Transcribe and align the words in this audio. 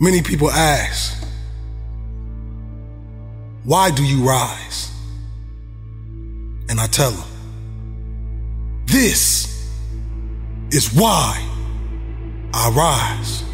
Many 0.00 0.22
people 0.22 0.50
ask, 0.50 1.24
why 3.64 3.90
do 3.90 4.04
you 4.04 4.22
rise? 4.24 4.90
And 6.68 6.80
I 6.80 6.86
tell 6.86 7.12
them, 7.12 7.28
this 8.86 9.70
is 10.70 10.92
why 10.92 11.40
I 12.52 12.70
rise. 12.70 13.44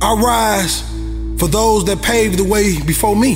I 0.00 0.14
rise 0.14 0.82
for 1.38 1.48
those 1.48 1.84
that 1.86 2.02
paved 2.02 2.38
the 2.38 2.44
way 2.44 2.80
before 2.82 3.16
me 3.16 3.34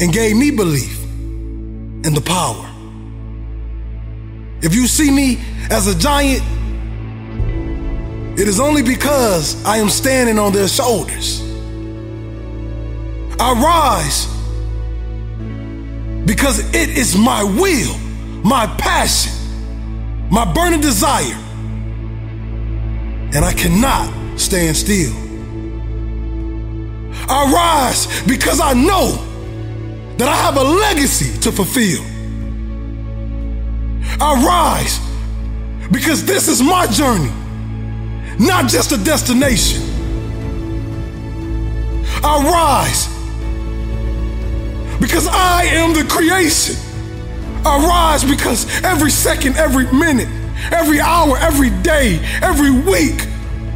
and 0.00 0.12
gave 0.12 0.36
me 0.36 0.50
belief 0.50 1.02
and 1.04 2.16
the 2.16 2.20
power. 2.20 2.68
If 4.62 4.74
you 4.74 4.86
see 4.86 5.10
me 5.10 5.40
as 5.70 5.86
a 5.88 5.98
giant, 5.98 6.42
it 8.42 8.48
is 8.48 8.58
only 8.58 8.82
because 8.82 9.64
I 9.64 9.76
am 9.76 9.88
standing 9.88 10.36
on 10.36 10.52
their 10.52 10.66
shoulders. 10.66 11.40
I 13.38 13.52
rise 13.52 14.26
because 16.26 16.58
it 16.74 16.88
is 16.90 17.16
my 17.16 17.44
will, 17.44 17.96
my 18.42 18.66
passion, 18.78 19.32
my 20.28 20.44
burning 20.52 20.80
desire, 20.80 21.38
and 23.32 23.44
I 23.44 23.52
cannot 23.52 24.40
stand 24.40 24.76
still. 24.76 25.12
I 27.30 27.52
rise 27.52 28.22
because 28.24 28.60
I 28.60 28.72
know 28.72 29.24
that 30.16 30.28
I 30.28 30.34
have 30.34 30.56
a 30.56 30.64
legacy 30.64 31.38
to 31.42 31.52
fulfill. 31.52 32.02
I 34.20 34.44
rise 34.44 35.00
because 35.92 36.24
this 36.24 36.48
is 36.48 36.60
my 36.60 36.88
journey, 36.88 37.30
not 38.38 38.68
just 38.68 38.92
a 38.92 38.96
destination. 38.96 39.82
I 42.24 42.42
rise 42.44 43.08
because 45.00 45.26
I 45.26 45.64
am 45.64 45.92
the 45.92 46.04
creation. 46.04 46.76
I 47.64 47.78
rise 47.84 48.24
because 48.24 48.66
every 48.82 49.10
second, 49.10 49.56
every 49.56 49.90
minute, 49.92 50.28
every 50.70 51.00
hour, 51.00 51.36
every 51.38 51.70
day, 51.82 52.18
every 52.42 52.70
week, 52.70 53.26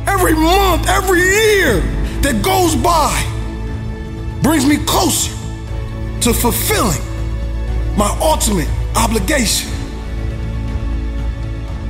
every 0.07 0.35
month, 0.35 0.89
every 0.89 1.21
year 1.21 1.81
that 2.23 2.43
goes 2.43 2.75
by 2.77 3.13
brings 4.43 4.67
me 4.67 4.77
closer 4.85 5.33
to 6.21 6.33
fulfilling 6.33 7.03
my 7.97 8.17
ultimate 8.21 8.69
obligation. 8.97 9.71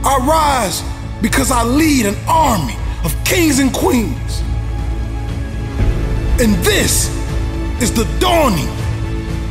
I 0.04 0.18
rise 0.18 0.95
because 1.26 1.50
I 1.50 1.64
lead 1.64 2.06
an 2.06 2.14
army 2.28 2.76
of 3.04 3.12
kings 3.24 3.58
and 3.58 3.74
queens. 3.74 4.42
And 6.40 6.54
this 6.64 7.10
is 7.82 7.92
the 7.92 8.04
dawning 8.20 8.68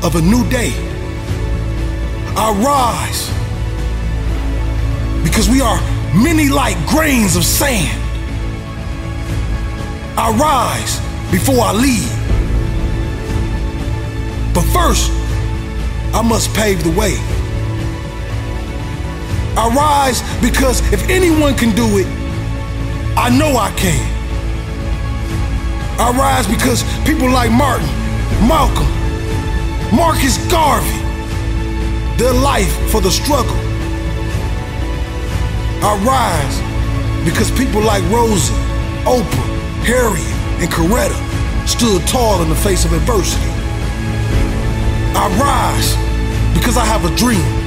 of 0.02 0.16
a 0.16 0.22
new 0.22 0.50
day. 0.50 0.72
I 2.38 2.54
rise 2.64 3.28
because 5.22 5.50
we 5.50 5.60
are 5.60 5.78
many 6.16 6.48
like 6.48 6.78
grains 6.88 7.36
of 7.36 7.44
sand. 7.44 8.02
I 10.18 10.32
rise 10.32 11.02
before 11.30 11.60
I 11.60 11.74
lead. 11.74 12.10
But 14.54 14.64
first, 14.72 15.12
I 16.14 16.22
must 16.22 16.54
pave 16.56 16.86
the 16.86 16.98
way. 16.98 17.35
I 19.58 19.70
rise 19.70 20.22
because 20.42 20.82
if 20.92 21.08
anyone 21.10 21.56
can 21.56 21.74
do 21.76 21.98
it, 21.98 22.08
I 23.18 23.30
know 23.30 23.56
I 23.58 23.72
can. 23.72 24.04
I 25.98 26.12
rise 26.12 26.46
because 26.46 26.84
people 27.06 27.30
like 27.32 27.52
Martin, 27.52 27.88
Malcolm, 28.46 28.86
Marcus 29.96 30.38
Garvey, 30.52 31.00
their 32.18 32.34
life 32.34 32.74
for 32.92 33.00
the 33.00 33.10
struggle. 33.10 33.56
I 35.82 35.96
rise 36.04 36.60
because 37.24 37.50
people 37.52 37.82
like 37.82 38.04
Rosa, 38.12 38.52
Oprah, 39.08 39.84
Harriet, 39.86 40.28
and 40.60 40.70
Coretta 40.70 41.16
stood 41.66 42.06
tall 42.08 42.42
in 42.42 42.50
the 42.50 42.56
face 42.56 42.84
of 42.84 42.92
adversity. 42.92 43.50
I 45.16 45.28
rise 45.40 45.96
because 46.54 46.76
I 46.76 46.84
have 46.84 47.06
a 47.06 47.16
dream. 47.16 47.65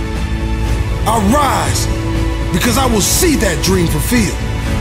I 1.08 1.16
rise 1.32 1.86
because 2.52 2.76
I 2.76 2.84
will 2.84 3.00
see 3.00 3.34
that 3.36 3.64
dream 3.64 3.86
fulfilled 3.86 4.36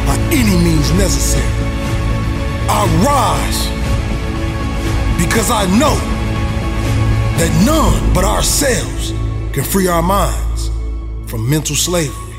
by 0.05 0.17
any 0.35 0.61
means 0.61 0.91
necessary. 0.91 1.47
I 2.69 2.83
rise 2.99 3.61
because 5.23 5.49
I 5.49 5.63
know 5.79 5.95
that 7.39 7.51
none 7.65 8.13
but 8.13 8.25
ourselves 8.25 9.11
can 9.53 9.63
free 9.63 9.87
our 9.87 10.01
minds 10.01 10.69
from 11.31 11.49
mental 11.49 11.77
slavery. 11.77 12.35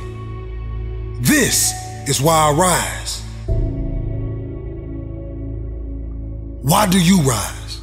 This 1.20 1.72
is 2.06 2.20
why 2.20 2.50
I 2.50 2.52
rise. 2.52 3.22
Why 6.62 6.86
do 6.86 7.00
you 7.00 7.22
rise? 7.22 7.80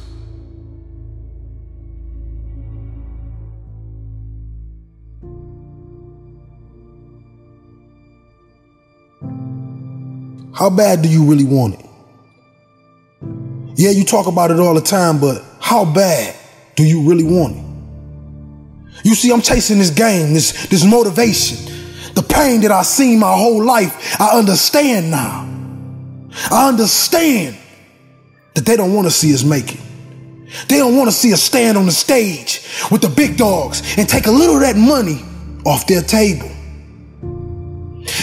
How 10.56 10.70
bad 10.70 11.02
do 11.02 11.08
you 11.08 11.24
really 11.24 11.44
want 11.44 11.74
it? 11.74 11.86
Yeah, 13.74 13.90
you 13.90 14.04
talk 14.04 14.26
about 14.26 14.50
it 14.50 14.58
all 14.58 14.74
the 14.74 14.80
time, 14.80 15.20
but 15.20 15.44
how 15.60 15.84
bad 15.84 16.34
do 16.76 16.82
you 16.82 17.06
really 17.06 17.24
want 17.24 17.56
it? 17.56 19.04
You 19.04 19.14
see, 19.14 19.30
I'm 19.30 19.42
chasing 19.42 19.78
this 19.78 19.90
game, 19.90 20.32
this, 20.32 20.66
this 20.68 20.82
motivation, 20.82 21.58
the 22.14 22.22
pain 22.22 22.62
that 22.62 22.70
I've 22.70 22.86
seen 22.86 23.18
my 23.18 23.34
whole 23.36 23.62
life. 23.62 24.18
I 24.18 24.38
understand 24.38 25.10
now. 25.10 25.46
I 26.50 26.68
understand 26.68 27.58
that 28.54 28.64
they 28.64 28.76
don't 28.76 28.94
want 28.94 29.06
to 29.06 29.10
see 29.10 29.34
us 29.34 29.44
make 29.44 29.74
it. 29.74 29.80
They 30.68 30.78
don't 30.78 30.96
want 30.96 31.10
to 31.10 31.14
see 31.14 31.34
us 31.34 31.42
stand 31.42 31.76
on 31.76 31.84
the 31.84 31.92
stage 31.92 32.66
with 32.90 33.02
the 33.02 33.10
big 33.10 33.36
dogs 33.36 33.82
and 33.98 34.08
take 34.08 34.26
a 34.26 34.30
little 34.30 34.54
of 34.54 34.62
that 34.62 34.76
money 34.76 35.22
off 35.66 35.86
their 35.86 36.00
table. 36.00 36.50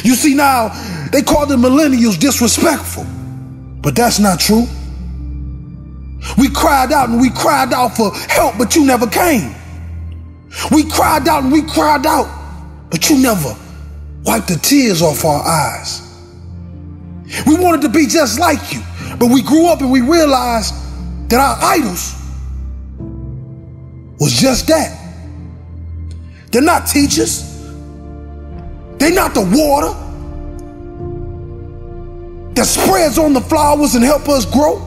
You 0.03 0.15
see, 0.15 0.33
now 0.33 0.71
they 1.13 1.22
call 1.22 1.46
the 1.46 1.56
millennials 1.56 2.19
disrespectful, 2.19 3.06
but 3.84 3.96
that's 3.96 4.18
not 4.18 4.40
true. 4.40 4.66
We 6.40 6.50
cried 6.50 6.91
out 6.91 7.09
and 7.09 7.22
we 7.22 7.29
cried 7.29 7.72
out 7.72 7.96
for 7.96 8.12
help, 8.16 8.57
but 8.57 8.75
you 8.75 8.84
never 8.84 9.06
came. 9.06 9.53
We 10.72 10.90
cried 10.90 11.28
out 11.28 11.44
and 11.44 11.53
we 11.53 11.62
cried 11.62 12.07
out, 12.07 12.90
but 12.90 13.12
you 13.12 13.22
never 13.22 13.56
wiped 14.24 14.47
the 14.47 14.56
tears 14.56 15.03
off 15.03 15.24
our 15.24 15.44
eyes. 15.44 16.01
We 17.45 17.59
wanted 17.59 17.84
to 17.84 17.90
be 17.90 18.07
just 18.07 18.40
like 18.40 18.74
you, 18.74 18.81
but 19.19 19.28
we 19.28 19.44
grew 19.44 19.68
up 19.68 19.81
and 19.81 19.91
we 19.91 20.01
realized 20.01 20.74
that 21.30 21.40
our 21.40 21.57
idols 21.62 22.16
was 24.19 24.34
just 24.34 24.66
that. 24.66 25.00
They're 26.51 26.63
not 26.63 26.88
teachers. 26.88 27.51
They're 28.97 29.13
not 29.13 29.35
the 29.35 29.41
water 29.41 30.00
that 32.56 32.66
spreads 32.66 33.18
on 33.18 33.34
the 33.34 33.41
flowers 33.41 33.96
and 33.96 34.03
help 34.03 34.30
us 34.30 34.46
grow. 34.46 34.80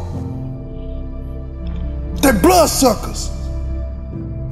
They're 2.22 2.32
blood 2.32 2.69
suckers. 2.69 3.31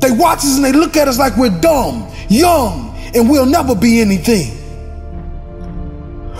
They 0.00 0.10
watch 0.10 0.38
us 0.38 0.56
and 0.56 0.64
they 0.64 0.72
look 0.72 0.96
at 0.96 1.08
us 1.08 1.18
like 1.18 1.36
we're 1.36 1.58
dumb, 1.60 2.12
young, 2.28 2.94
and 3.14 3.30
we'll 3.30 3.46
never 3.46 3.74
be 3.74 4.00
anything. 4.00 4.60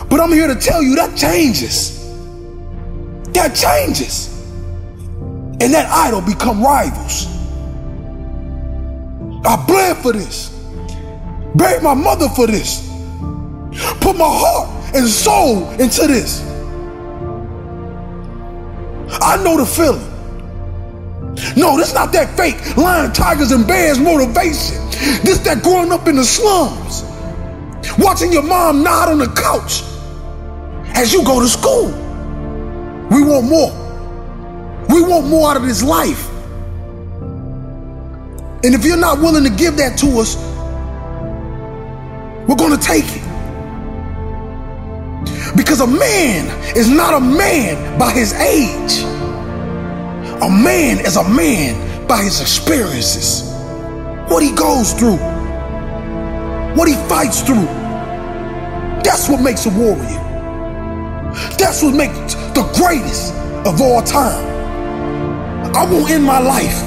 But 0.09 0.21
I'm 0.21 0.33
here 0.33 0.47
to 0.47 0.55
tell 0.55 0.83
you 0.83 0.97
that 0.97 1.17
changes. 1.17 2.01
That 3.33 3.55
changes. 3.55 4.29
And 5.61 5.73
that 5.73 5.89
idol 5.91 6.21
become 6.21 6.63
rivals. 6.63 7.27
I 9.47 9.65
bled 9.67 9.97
for 9.99 10.13
this. 10.13 10.51
Buried 11.55 11.83
my 11.83 11.95
mother 11.95 12.29
for 12.31 12.47
this. 12.47 12.89
Put 14.01 14.17
my 14.17 14.29
heart 14.29 14.95
and 14.95 15.07
soul 15.07 15.71
into 15.73 16.07
this. 16.07 16.54
I 19.25 19.43
know 19.43 19.57
the 19.59 19.67
feeling. 19.67 20.07
No, 21.57 21.77
this 21.79 21.89
is 21.89 21.95
not 21.95 22.13
that 22.13 22.37
fake 22.37 22.77
lion, 22.77 23.13
tigers, 23.13 23.53
and 23.53 23.67
bears 23.67 23.99
motivation. 23.99 24.77
This 25.25 25.39
that 25.41 25.63
growing 25.63 25.93
up 25.93 26.09
in 26.09 26.17
the 26.17 26.25
slums. 26.25 27.05
Watching 27.99 28.33
your 28.33 28.43
mom 28.43 28.83
nod 28.83 29.11
on 29.11 29.19
the 29.19 29.29
couch 29.29 29.83
as 30.97 31.13
you 31.13 31.25
go 31.25 31.41
to 31.41 31.49
school. 31.49 31.89
We 33.11 33.23
want 33.25 33.47
more. 33.49 33.73
We 34.91 35.03
want 35.03 35.27
more 35.29 35.51
out 35.51 35.57
of 35.59 35.65
this 35.65 35.83
life. 35.83 36.29
And 38.65 38.75
if 38.75 38.85
you're 38.85 38.97
not 38.99 39.19
willing 39.21 39.45
to 39.45 39.51
give 39.51 39.77
that 39.79 39.99
to 40.01 40.09
us, 40.21 40.37
we're 42.49 42.57
going 42.57 42.79
to 42.79 42.83
take 42.83 43.05
it. 43.07 43.23
Because 45.57 45.81
a 45.81 45.87
man 45.87 46.77
is 46.77 46.89
not 46.91 47.15
a 47.15 47.21
man 47.21 47.99
by 47.99 48.13
his 48.13 48.33
age. 48.35 49.05
A 50.43 50.51
man 50.51 50.99
is 50.99 51.17
a 51.17 51.29
man 51.31 52.07
by 52.09 52.23
his 52.23 52.41
experiences, 52.41 53.51
what 54.29 54.43
he 54.43 54.53
goes 54.53 54.93
through, 54.93 55.17
what 56.77 56.89
he 56.89 56.95
fights 57.09 57.41
through. 57.43 57.65
That's 59.05 59.29
what 59.29 59.41
makes 59.41 59.65
a 59.67 59.71
warrior. 59.71 60.21
That's 61.57 61.83
what 61.83 61.95
makes 61.95 62.35
the 62.53 62.63
greatest 62.77 63.33
of 63.65 63.81
all 63.81 64.03
time. 64.03 64.45
I 65.75 65.85
won't 65.91 66.11
end 66.11 66.25
my 66.25 66.41
life 66.41 66.83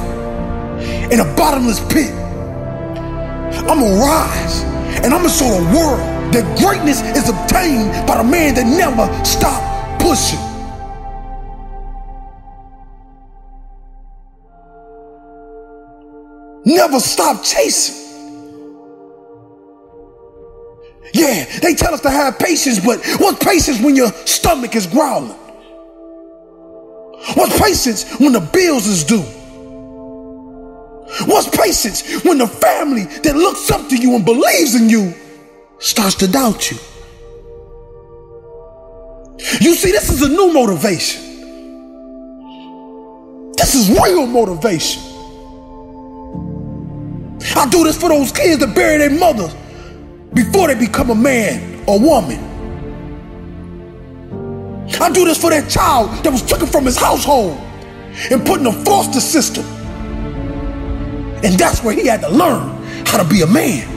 in 1.11 1.19
a 1.19 1.35
bottomless 1.35 1.79
pit. 1.91 2.13
I'm 2.13 3.79
gonna 3.79 3.95
rise 3.95 4.63
and 5.03 5.13
I'm 5.13 5.21
gonna 5.21 5.29
show 5.29 5.49
the 5.49 5.75
world 5.75 5.99
that 6.33 6.57
greatness 6.59 7.01
is 7.01 7.29
obtained 7.29 8.05
by 8.05 8.17
the 8.17 8.23
man 8.23 8.55
that 8.55 8.65
never 8.65 9.07
stopped 9.23 10.01
pushing. 10.01 10.46
Never 16.67 16.99
stop 16.99 17.45
chasing. 17.45 17.95
Yeah, 21.13 21.45
they 21.61 21.73
tell 21.75 21.93
us 21.93 22.01
to 22.01 22.09
have 22.09 22.37
patience, 22.37 22.85
but 22.85 22.99
what's 23.19 23.41
patience 23.41 23.81
when 23.81 23.95
your 23.95 24.11
stomach 24.25 24.75
is 24.75 24.85
growling? 24.85 25.37
What's 27.35 27.57
patience 27.57 28.19
when 28.19 28.33
the 28.33 28.41
bills 28.41 28.85
is 28.85 29.05
due? 29.05 29.23
What's 31.25 31.47
patience 31.55 32.21
when 32.25 32.37
the 32.37 32.47
family 32.47 33.03
that 33.03 33.37
looks 33.37 33.71
up 33.71 33.87
to 33.87 33.95
you 33.95 34.17
and 34.17 34.25
believes 34.25 34.75
in 34.75 34.89
you 34.89 35.13
starts 35.79 36.15
to 36.15 36.27
doubt 36.27 36.69
you? 36.69 36.77
You 39.61 39.73
see, 39.73 39.91
this 39.91 40.09
is 40.09 40.21
a 40.21 40.27
new 40.27 40.51
motivation. 40.51 41.21
This 43.55 43.73
is 43.73 43.89
real 43.89 44.27
motivation. 44.27 45.06
I 47.55 47.67
do 47.69 47.83
this 47.83 47.99
for 47.99 48.09
those 48.09 48.31
kids 48.31 48.59
that 48.59 48.73
bury 48.73 48.97
their 48.97 49.09
mothers 49.09 49.53
before 50.33 50.67
they 50.67 50.75
become 50.75 51.09
a 51.09 51.15
man 51.15 51.83
or 51.87 51.99
woman. 51.99 52.43
I 54.99 55.11
do 55.11 55.25
this 55.25 55.39
for 55.39 55.49
that 55.51 55.69
child 55.69 56.23
that 56.23 56.31
was 56.31 56.41
taken 56.41 56.67
from 56.67 56.85
his 56.85 56.97
household 56.97 57.57
and 58.31 58.45
put 58.45 58.59
in 58.59 58.67
a 58.67 58.71
foster 58.83 59.19
system. 59.19 59.65
And 61.43 61.53
that's 61.59 61.83
where 61.83 61.93
he 61.93 62.07
had 62.07 62.21
to 62.21 62.29
learn 62.29 62.83
how 63.05 63.21
to 63.21 63.29
be 63.29 63.41
a 63.41 63.47
man. 63.47 63.93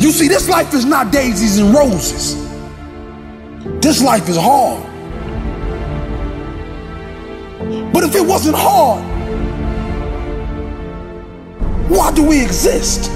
You 0.00 0.10
see, 0.10 0.28
this 0.28 0.48
life 0.48 0.72
is 0.72 0.84
not 0.86 1.12
daisies 1.12 1.58
and 1.58 1.74
roses. 1.74 2.42
This 3.80 4.02
life 4.02 4.28
is 4.28 4.36
hard. 4.36 4.82
But 7.92 8.04
if 8.04 8.14
it 8.14 8.26
wasn't 8.26 8.56
hard, 8.56 9.13
why 11.88 12.12
do 12.12 12.22
we 12.26 12.42
exist? 12.42 13.10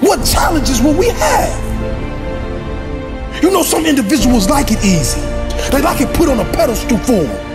What 0.00 0.24
challenges 0.26 0.80
will 0.82 0.94
we 0.94 1.08
have? 1.08 1.72
You 3.42 3.50
know, 3.50 3.62
some 3.62 3.86
individuals 3.86 4.48
like 4.48 4.70
it 4.70 4.84
easy. 4.84 5.20
They 5.70 5.80
like 5.80 6.00
it 6.00 6.12
put 6.14 6.28
on 6.28 6.40
a 6.40 6.44
pedestal 6.52 6.98
for 6.98 7.22
them. 7.22 7.48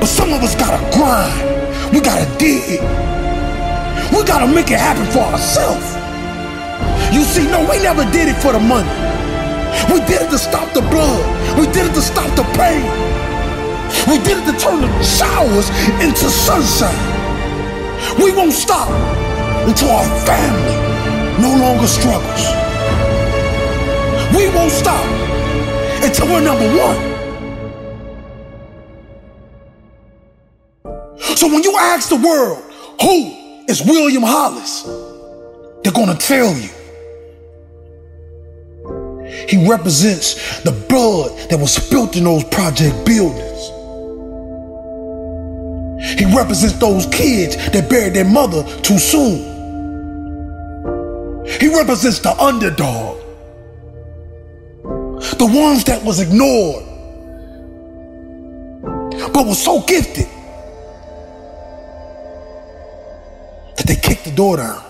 But 0.00 0.06
some 0.06 0.32
of 0.32 0.42
us 0.42 0.54
gotta 0.56 0.80
grind. 0.96 1.92
We 1.92 2.00
gotta 2.00 2.26
dig. 2.38 2.80
We 4.12 4.24
gotta 4.24 4.46
make 4.46 4.70
it 4.70 4.78
happen 4.80 5.06
for 5.12 5.20
ourselves. 5.20 5.94
You 7.14 7.22
see, 7.24 7.44
no, 7.50 7.60
we 7.68 7.82
never 7.82 8.04
did 8.10 8.28
it 8.28 8.36
for 8.40 8.52
the 8.52 8.60
money. 8.60 8.88
We 9.92 10.00
did 10.06 10.22
it 10.22 10.30
to 10.30 10.38
stop 10.38 10.72
the 10.72 10.80
blood. 10.80 11.58
We 11.58 11.66
did 11.66 11.86
it 11.86 11.94
to 11.94 12.02
stop 12.02 12.34
the 12.36 12.44
pain. 12.56 12.84
We 14.08 14.18
did 14.18 14.38
it 14.38 14.52
to 14.52 14.58
turn 14.58 14.80
the 14.82 15.02
showers 15.02 15.70
into 16.00 16.28
sunshine. 16.28 16.94
We 18.22 18.32
won't 18.32 18.52
stop 18.52 18.90
until 19.66 19.90
our 19.90 20.04
family 20.26 20.76
no 21.40 21.56
longer 21.56 21.86
struggles. 21.86 22.44
We 24.36 24.48
won't 24.54 24.72
stop 24.72 25.04
until 26.02 26.26
we're 26.26 26.42
number 26.42 26.68
one. 26.76 27.14
So 31.36 31.48
when 31.48 31.62
you 31.62 31.76
ask 31.76 32.08
the 32.08 32.16
world, 32.16 32.62
who 33.00 33.64
is 33.68 33.82
William 33.82 34.22
Hollis? 34.22 34.82
They're 35.82 35.92
gonna 35.92 36.16
tell 36.16 36.54
you. 36.54 36.70
He 39.48 39.68
represents 39.68 40.62
the 40.62 40.72
blood 40.88 41.50
that 41.50 41.58
was 41.58 41.74
spilt 41.74 42.16
in 42.16 42.24
those 42.24 42.44
project 42.44 43.04
buildings. 43.04 43.53
He 46.18 46.24
represents 46.36 46.78
those 46.78 47.06
kids 47.06 47.56
that 47.70 47.88
buried 47.88 48.14
their 48.14 48.24
mother 48.24 48.62
too 48.80 48.98
soon. 48.98 49.52
He 51.46 51.68
represents 51.74 52.20
the 52.20 52.34
underdog. 52.38 53.20
The 55.38 55.46
ones 55.46 55.84
that 55.84 56.02
was 56.04 56.20
ignored, 56.20 56.84
but 59.32 59.46
was 59.46 59.62
so 59.62 59.80
gifted 59.80 60.28
that 63.76 63.86
they 63.86 63.96
kicked 63.96 64.24
the 64.24 64.30
door 64.30 64.56
down. 64.58 64.82